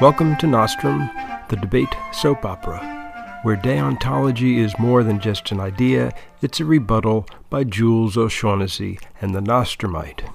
[0.00, 1.08] Welcome to Nostrum,
[1.48, 7.28] the debate soap opera, where deontology is more than just an idea, it's a rebuttal
[7.48, 10.28] by Jules O'Shaughnessy and the Nostrumite.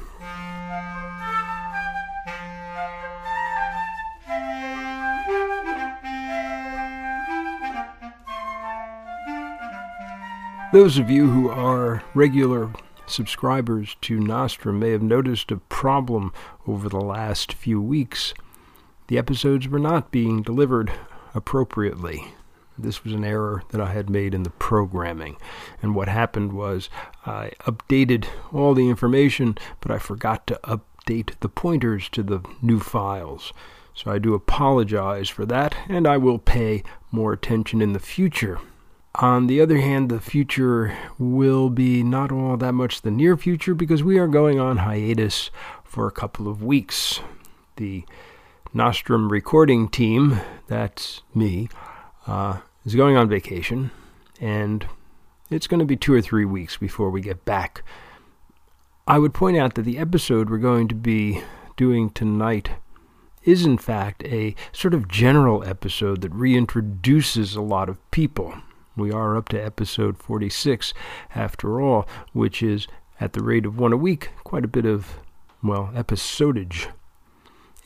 [10.73, 12.73] Those of you who are regular
[13.05, 16.33] subscribers to Nostrum may have noticed a problem
[16.66, 18.33] over the last few weeks.
[19.09, 20.91] The episodes were not being delivered
[21.36, 22.33] appropriately.
[22.77, 25.38] This was an error that I had made in the programming.
[25.81, 26.89] And what happened was
[27.25, 32.80] I updated all the information, but I forgot to update the pointers to the new
[32.80, 33.53] files.
[33.94, 38.59] So I do apologize for that, and I will pay more attention in the future.
[39.16, 43.73] On the other hand, the future will be not all that much the near future
[43.73, 45.50] because we are going on hiatus
[45.85, 47.22] for a couple of weeks.
[47.78, 48.03] The
[48.73, 51.69] Nostrum recording team, that's me,
[52.28, 53.92] uh, is going on vacation,
[54.40, 54.88] and
[55.50, 57.84] it's going to be two or three weeks before we get back.
[59.08, 61.42] I would point out that the episode we're going to be
[61.78, 62.72] doing tonight
[63.44, 68.56] is, in fact, a sort of general episode that reintroduces a lot of people.
[68.98, 70.94] We are up to episode 46,
[71.36, 72.88] after all, which is,
[73.20, 75.20] at the rate of one a week, quite a bit of,
[75.62, 76.88] well, episodage.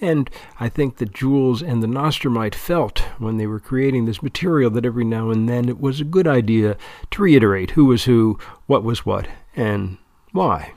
[0.02, 4.70] And I think that Jules and the Nostrumite felt when they were creating this material
[4.72, 6.78] that every now and then it was a good idea
[7.12, 9.98] to reiterate who was who, what was what, and
[10.32, 10.74] why.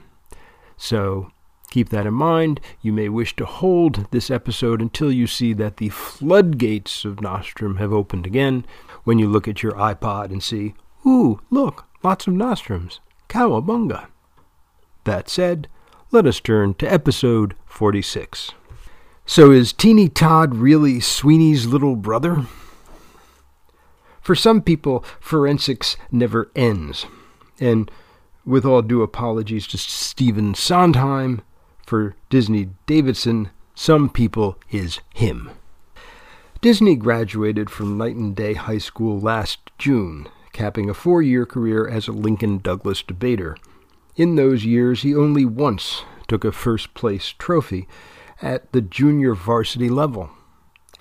[0.77, 1.31] So
[1.71, 2.61] keep that in mind.
[2.81, 7.77] You may wish to hold this episode until you see that the floodgates of Nostrum
[7.77, 8.67] have opened again.
[9.05, 10.75] When you look at your iPod and see,
[11.07, 13.01] ooh, look, lots of Nostrums.
[13.29, 14.07] Cowabunga.
[15.05, 15.69] That said,
[16.11, 18.53] let us turn to episode 46.
[19.33, 22.45] So is Teeny Todd really Sweeney's little brother?
[24.21, 27.07] For some people, forensics never ends.
[27.59, 27.91] And
[28.45, 31.41] with all due apologies to Stephen Sondheim,
[31.87, 35.51] for Disney Davidson, some people is him.
[36.61, 41.89] Disney graduated from Knight and Day High School last June, capping a four year career
[41.89, 43.57] as a Lincoln Douglas debater.
[44.15, 47.89] In those years, he only once took a first place trophy
[48.43, 50.31] at the junior varsity level.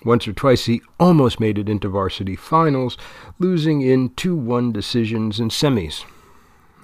[0.04, 2.96] Once or twice he almost made it into varsity finals,
[3.38, 6.04] losing in 2 1 decisions and semis.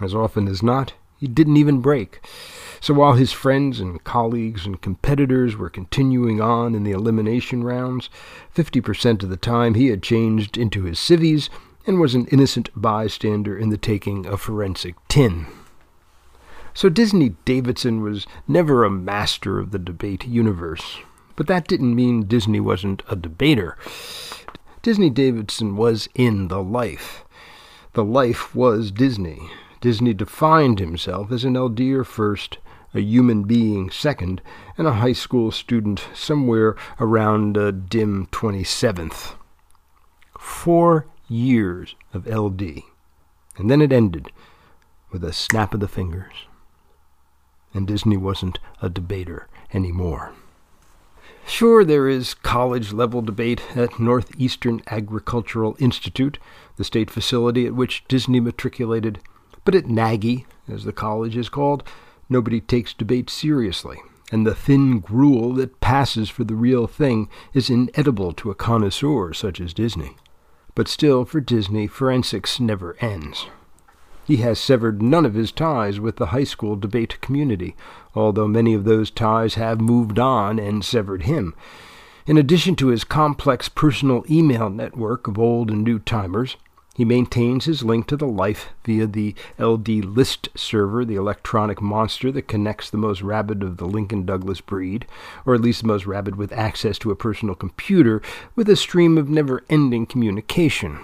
[0.01, 2.25] As often as not, he didn't even break.
[2.81, 8.09] So while his friends and colleagues and competitors were continuing on in the elimination rounds,
[8.55, 11.51] 50% of the time he had changed into his civvies
[11.87, 15.47] and was an innocent bystander in the taking of forensic tin.
[16.75, 20.99] So Disney Davidson was never a master of the debate universe.
[21.37, 23.77] But that didn't mean Disney wasn't a debater.
[24.83, 27.25] Disney Davidson was in the life.
[27.93, 29.51] The life was Disney.
[29.81, 32.59] Disney defined himself as an LDer first,
[32.93, 34.43] a human being second,
[34.77, 39.35] and a high school student somewhere around a dim 27th.
[40.39, 42.83] Four years of LD.
[43.57, 44.33] And then it ended
[45.13, 46.48] with a snap of the fingers
[47.79, 50.33] and Disney wasn't a debater anymore.
[51.47, 56.41] Sure, there is college level debate at Northeastern Agricultural Institute,
[56.75, 59.21] the state facility at which Disney matriculated,
[59.65, 61.85] but at NAGI, as the college is called,
[62.29, 63.99] nobody takes debate seriously,
[64.33, 69.33] and the thin gruel that passes for the real thing is inedible to a connoisseur
[69.33, 70.17] such as Disney.
[70.75, 73.47] But still, for Disney, forensics never ends.
[74.29, 77.75] He has severed none of his ties with the high school debate community,
[78.15, 81.55] although many of those ties have moved on and severed him.
[82.27, 86.57] In addition to his complex personal email network of old and new timers,
[86.95, 92.31] he maintains his link to the life via the LD List server, the electronic monster
[92.31, 95.07] that connects the most rabid of the Lincoln Douglas breed,
[95.47, 98.21] or at least the most rabid with access to a personal computer,
[98.55, 100.99] with a stream of never ending communication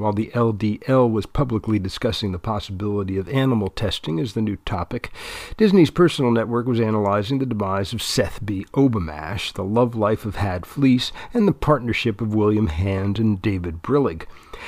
[0.00, 5.12] While the LDL was publicly discussing the possibility of animal testing as the new topic,
[5.58, 8.64] Disney's personal network was analyzing the demise of Seth B.
[8.72, 13.82] Obamash, the love life of Had Fleece, and the partnership of William Hand and David
[13.82, 14.24] Brillig.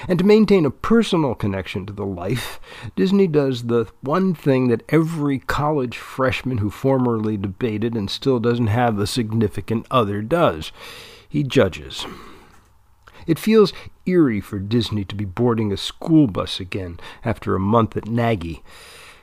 [0.06, 2.61] And to maintain a personal connection to the life,
[2.94, 8.67] Disney does the one thing that every college freshman who formerly debated and still doesn't
[8.67, 10.73] have a significant other does
[11.26, 12.05] he judges.
[13.26, 13.72] It feels
[14.06, 18.62] eerie for Disney to be boarding a school bus again after a month at NAGI.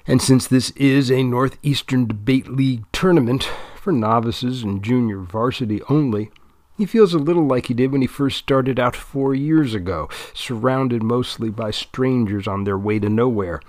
[0.07, 6.31] And since this is a Northeastern Debate League tournament for novices and junior varsity only,
[6.77, 10.09] he feels a little like he did when he first started out four years ago,
[10.33, 13.61] surrounded mostly by strangers on their way to nowhere.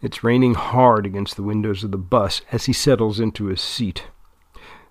[0.00, 4.04] It's raining hard against the windows of the bus as he settles into his seat.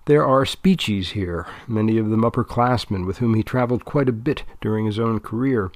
[0.06, 4.44] There are speechies here, many of them upperclassmen with whom he traveled quite a bit
[4.60, 5.72] during his own career.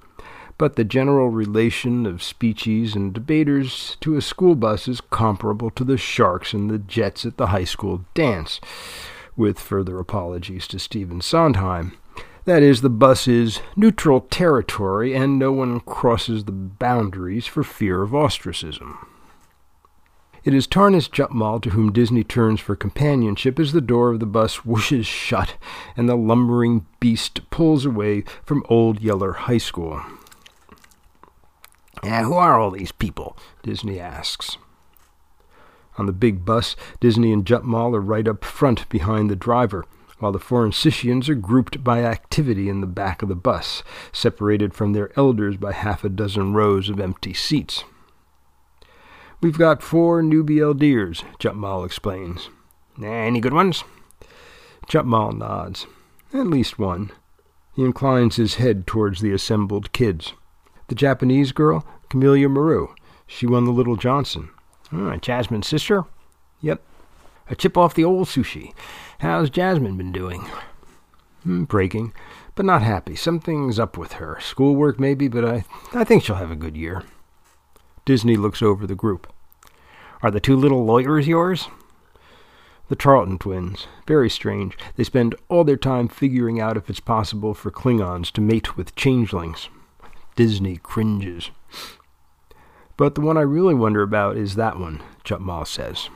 [0.56, 5.82] But the general relation of speechies and debaters to a school bus is comparable to
[5.82, 8.60] the sharks and the jets at the high school dance,
[9.36, 11.98] with further apologies to Stephen Sondheim.
[12.44, 18.02] That is, the bus is neutral territory and no one crosses the boundaries for fear
[18.02, 19.08] of ostracism.
[20.42, 24.26] It is Tarnis Jutmal to whom Disney turns for companionship as the door of the
[24.26, 25.56] bus whooshes shut
[25.98, 30.00] and the lumbering beast pulls away from Old Yeller High School.
[32.02, 33.36] Yeah, who are all these people?
[33.62, 34.56] Disney asks.
[35.98, 39.84] On the big bus, Disney and Jutmal are right up front behind the driver,
[40.20, 44.94] while the Forensicians are grouped by activity in the back of the bus, separated from
[44.94, 47.84] their elders by half a dozen rows of empty seats.
[49.40, 52.50] We've got four new BLDers, Jutmal explains.
[53.02, 53.84] Any good ones?
[54.86, 55.86] Jutmal nods.
[56.34, 57.10] At least one.
[57.74, 60.34] He inclines his head towards the assembled kids.
[60.88, 62.88] The Japanese girl, Camelia Maru.
[63.26, 64.50] She won the Little Johnson.
[64.92, 66.04] Oh, Jasmine's sister?
[66.60, 66.82] Yep.
[67.48, 68.74] A chip off the old sushi.
[69.20, 70.42] How's Jasmine been doing?
[71.44, 72.12] Hmm, breaking,
[72.54, 73.16] but not happy.
[73.16, 74.38] Something's up with her.
[74.40, 75.64] Schoolwork, maybe, but I,
[75.94, 77.04] I think she'll have a good year.
[78.04, 79.32] Disney looks over the group.
[80.22, 81.68] Are the two little lawyers yours?
[82.88, 83.86] The Charlton twins.
[84.06, 84.76] Very strange.
[84.96, 88.96] They spend all their time figuring out if it's possible for Klingons to mate with
[88.96, 89.68] changelings.
[90.34, 91.50] Disney cringes.
[92.96, 96.10] But the one I really wonder about is that one, Jutmal says.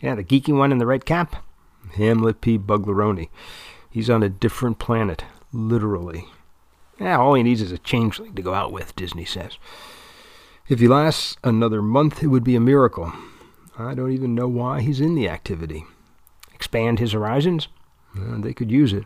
[0.00, 1.44] Yeah, the geeky one in the red cap?
[1.94, 2.58] Hamlet P.
[2.58, 3.28] Buglaroni.
[3.90, 6.26] He's on a different planet, literally.
[6.98, 9.56] Yeah, all he needs is a changeling to go out with, Disney says.
[10.70, 13.12] If he lasts another month, it would be a miracle.
[13.76, 15.84] I don't even know why he's in the activity.
[16.54, 17.66] Expand his horizons?
[18.14, 19.04] They could use it.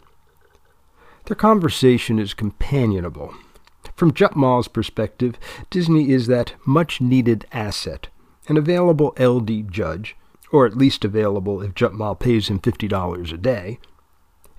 [1.25, 3.35] Their conversation is companionable.
[3.97, 5.39] From Jutmal's perspective,
[5.71, 8.09] Disney is that much needed asset,
[8.47, 10.17] an available LD judge,
[10.53, 13.79] or at least available if Jutmal pays him $50 a day.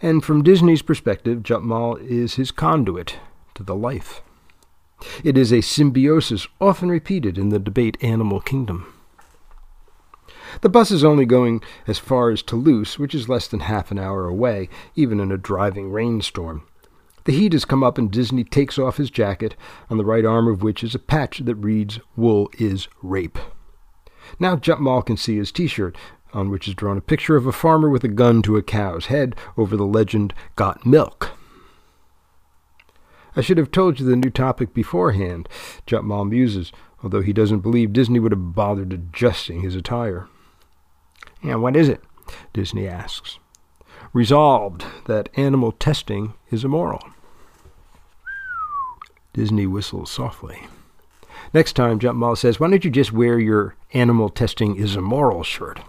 [0.02, 3.20] And from Disney's perspective, Jutmal is his conduit
[3.54, 4.24] to the life.
[5.24, 8.92] It is a symbiosis often repeated in the debate animal kingdom.
[10.62, 14.00] The bus is only going as far as Toulouse, which is less than half an
[14.00, 16.64] hour away, even in a driving rainstorm.
[17.26, 19.56] The heat has come up, and Disney takes off his jacket,
[19.90, 23.40] on the right arm of which is a patch that reads, Wool is rape.
[24.40, 25.98] Now Jutmal can see his t shirt,
[26.34, 29.08] on which is drawn a picture of a farmer with a gun to a cow's
[29.08, 31.32] head over the legend, Got Milk.
[33.36, 35.50] I should have told you the new topic beforehand,
[35.86, 36.72] Jutmal muses,
[37.04, 40.28] although he doesn't believe Disney would have bothered adjusting his attire.
[41.44, 42.02] And what is it?
[42.54, 43.40] Disney asks.
[44.14, 47.04] Resolved that animal testing is immoral.
[49.34, 50.68] Disney whistles softly.
[51.54, 55.82] Next time, Jutmal says, Why don't you just wear your animal testing is immoral shirt?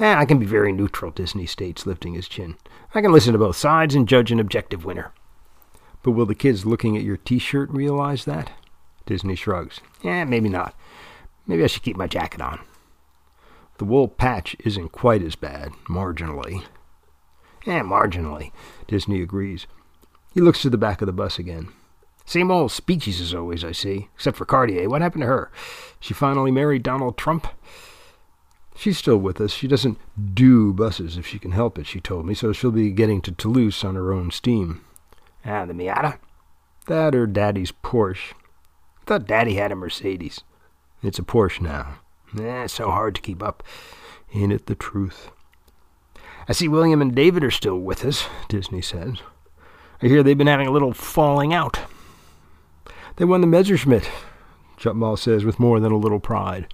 [0.00, 2.56] Eh, I can be very neutral, Disney states, lifting his chin.
[2.94, 5.12] I can listen to both sides and judge an objective winner.
[6.02, 8.52] But will the kids looking at your t shirt realize that?
[9.06, 9.80] Disney shrugs.
[10.02, 10.74] Yeah, maybe not.
[11.46, 12.60] Maybe I should keep my jacket on.
[13.78, 16.64] The wool patch isn't quite as bad, marginally.
[17.64, 18.52] Yeah, marginally.
[18.86, 19.66] Disney agrees.
[20.32, 21.68] He looks to the back of the bus again.
[22.24, 24.08] Same old speeches as always, I see.
[24.14, 24.88] Except for Cartier.
[24.88, 25.50] What happened to her?
[25.98, 27.48] She finally married Donald Trump?
[28.76, 29.52] She's still with us.
[29.52, 29.98] She doesn't
[30.34, 33.32] do buses if she can help it, she told me, so she'll be getting to
[33.32, 34.82] Toulouse on her own steam.
[35.44, 36.18] Ah, the Miata?
[36.86, 38.32] That or Daddy's Porsche.
[39.00, 40.42] I thought Daddy had a Mercedes.
[41.02, 42.00] It's a Porsche now.
[42.38, 43.62] Eh, it's so hard to keep up.
[44.34, 45.30] Ain't it the truth?
[46.48, 49.18] I see William and David are still with us, Disney says.
[50.02, 51.78] I hear they've been having a little falling out.
[53.16, 54.08] They won the Messerschmitt,
[54.78, 56.72] Jutmal says with more than a little pride.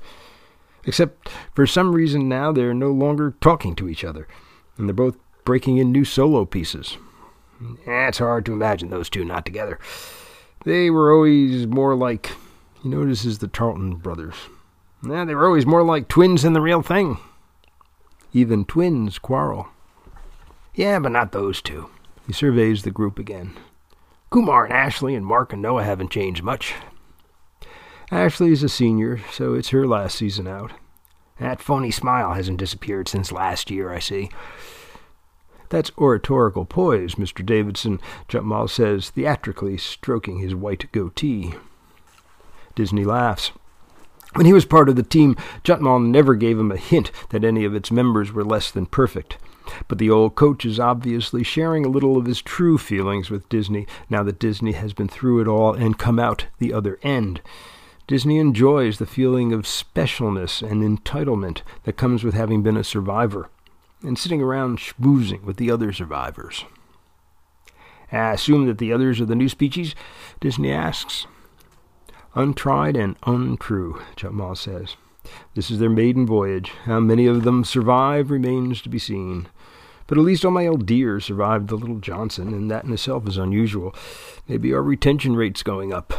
[0.84, 4.28] Except for some reason now they're no longer talking to each other,
[4.78, 6.98] and they're both breaking in new solo pieces.
[7.86, 9.78] It's hard to imagine those two not together.
[10.64, 12.32] They were always more like,
[12.82, 14.34] he notices the Tarleton brothers.
[15.06, 17.18] Yeah, they were always more like twins than the real thing.
[18.32, 19.68] Even twins quarrel.
[20.74, 21.88] Yeah, but not those two.
[22.26, 23.56] He surveys the group again.
[24.30, 26.74] Kumar and Ashley and Mark and Noah haven't changed much.
[28.10, 30.72] Ashley's a senior, so it's her last season out.
[31.38, 34.30] That phony smile hasn't disappeared since last year, I see.
[35.68, 37.44] That's oratorical poise, Mr.
[37.44, 41.54] Davidson, Jutmal says, theatrically stroking his white goatee.
[42.74, 43.52] Disney laughs.
[44.34, 47.64] When he was part of the team, Jutmal never gave him a hint that any
[47.64, 49.38] of its members were less than perfect.
[49.88, 53.86] But the old coach is obviously sharing a little of his true feelings with Disney
[54.08, 57.40] now that Disney has been through it all and come out the other end.
[58.06, 63.48] Disney enjoys the feeling of specialness and entitlement that comes with having been a survivor
[64.02, 66.64] and sitting around schmoozing with the other survivors.
[68.12, 69.94] I assume that the others are the new species?
[70.40, 71.26] Disney asks.
[72.34, 74.96] Untried and untrue, Jutmal says.
[75.54, 76.70] This is their maiden voyage.
[76.84, 79.48] How many of them survive remains to be seen.
[80.06, 83.26] But at least all my old dears survived the little Johnson, and that in itself
[83.26, 83.94] is unusual.
[84.46, 86.12] Maybe our retention rate's going up.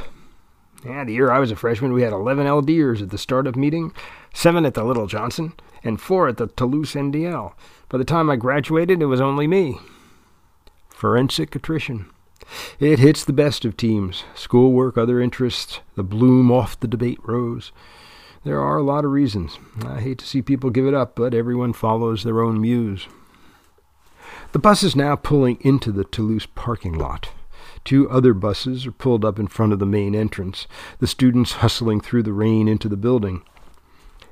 [0.87, 3.91] Yeah, the year I was a freshman, we had 11 LDers at the startup meeting,
[4.33, 5.51] seven at the Little Johnson,
[5.83, 7.53] and four at the Toulouse NDL.
[7.89, 9.79] By the time I graduated, it was only me.
[10.89, 12.09] Forensic attrition.
[12.79, 17.73] It hits the best of teams schoolwork, other interests, the bloom off the debate rose.
[18.45, 19.59] There are a lot of reasons.
[19.85, 23.09] I hate to see people give it up, but everyone follows their own muse.
[24.53, 27.29] The bus is now pulling into the Toulouse parking lot.
[27.87, 30.67] Two other buses are pulled up in front of the main entrance,
[30.99, 33.43] the students hustling through the rain into the building.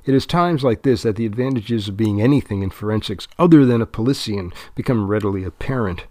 [0.04, 3.80] It is times like this that the advantages of being anything in forensics other than
[3.80, 6.04] a Palician become readily apparent.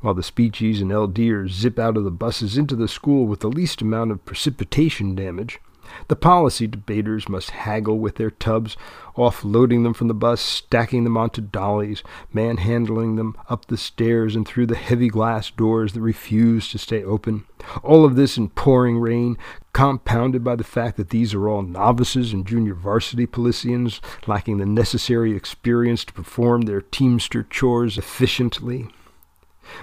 [0.00, 3.48] While the speechies and LDers zip out of the buses into the school with the
[3.48, 5.60] least amount of precipitation damage,
[6.08, 8.76] the policy debaters must haggle with their tubs,
[9.16, 12.02] offloading them from the bus, stacking them onto dollies,
[12.32, 17.02] manhandling them up the stairs and through the heavy glass doors that refuse to stay
[17.02, 17.44] open.
[17.82, 19.36] All of this in pouring rain,
[19.72, 24.66] compounded by the fact that these are all novices and junior varsity Palicians, lacking the
[24.66, 28.88] necessary experience to perform their teamster chores efficiently.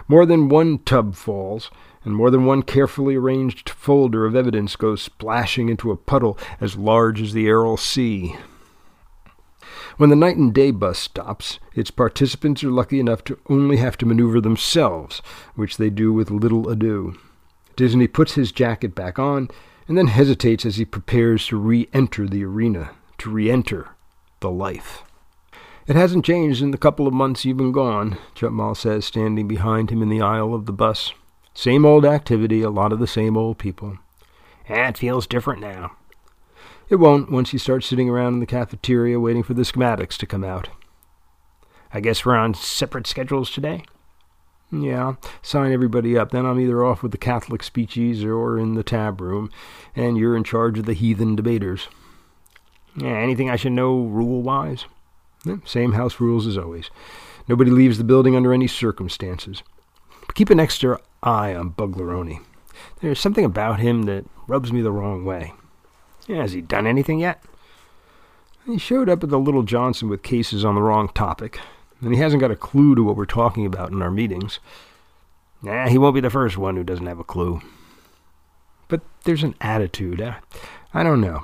[0.07, 1.69] More than one tub falls,
[2.05, 6.77] and more than one carefully arranged folder of evidence goes splashing into a puddle as
[6.77, 8.35] large as the Aral Sea.
[9.97, 13.97] When the night and day bus stops, its participants are lucky enough to only have
[13.97, 15.21] to maneuver themselves,
[15.55, 17.17] which they do with little ado.
[17.75, 19.49] Disney puts his jacket back on
[19.87, 23.89] and then hesitates as he prepares to re enter the arena, to re enter
[24.39, 25.03] the life.
[25.87, 29.91] It hasn't changed in the couple of months you've been gone, Jutmal says, standing behind
[29.91, 31.13] him in the aisle of the bus.
[31.55, 33.97] Same old activity, a lot of the same old people.
[34.67, 35.95] Eh, it feels different now.
[36.89, 40.27] It won't once you start sitting around in the cafeteria waiting for the schematics to
[40.27, 40.67] come out.
[41.93, 43.85] I guess we're on separate schedules today?
[44.69, 46.31] Yeah, sign everybody up.
[46.31, 49.49] Then I'm either off with the Catholic speeches or in the tab room,
[49.95, 51.87] and you're in charge of the heathen debaters.
[52.97, 54.85] Yeah, anything I should know rule wise?
[55.63, 56.89] Same house rules as always.
[57.47, 59.63] Nobody leaves the building under any circumstances.
[60.35, 62.41] Keep an extra eye on Buglaroni.
[63.01, 65.53] There's something about him that rubs me the wrong way.
[66.27, 67.41] Has he done anything yet?
[68.65, 71.59] He showed up at the Little Johnson with cases on the wrong topic,
[72.01, 74.59] and he hasn't got a clue to what we're talking about in our meetings.
[75.61, 77.61] Nah, he won't be the first one who doesn't have a clue.
[78.87, 80.21] But there's an attitude.
[80.21, 80.37] I,
[80.93, 81.43] I don't know.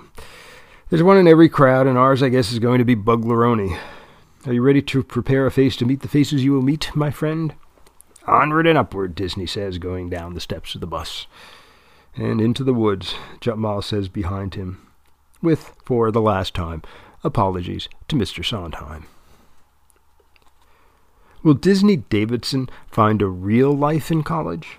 [0.89, 3.79] There's one in every crowd, and ours, I guess, is going to be Buglaroni.
[4.45, 7.09] Are you ready to prepare a face to meet the faces you will meet, my
[7.09, 7.53] friend?
[8.27, 11.27] Onward and upward, Disney says, going down the steps of the bus.
[12.15, 14.85] And into the woods, Jutmal says behind him,
[15.41, 16.83] with, for the last time,
[17.23, 18.45] apologies to Mr.
[18.45, 19.05] Sondheim.
[21.43, 24.77] Will Disney Davidson find a real life in college?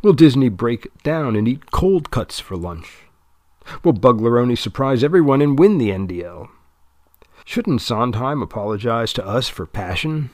[0.00, 3.04] Will Disney break down and eat cold cuts for lunch?
[3.82, 6.48] Will Buglaroni surprise everyone and win the NDL?
[7.44, 10.30] Shouldn't Sondheim apologize to us for passion?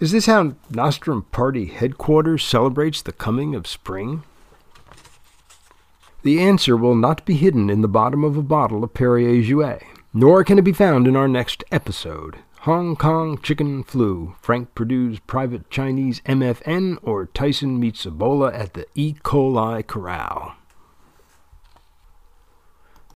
[0.00, 4.22] Is this how Nostrum Party headquarters celebrates the coming of spring?
[6.22, 9.82] The answer will not be hidden in the bottom of a bottle of Perrier Jouet,
[10.12, 12.36] nor can it be found in our next episode.
[12.62, 18.86] Hong Kong chicken flu, Frank Perdue's private Chinese MFN, or Tyson meets Ebola at the
[18.94, 19.14] E.
[19.14, 20.57] coli corral.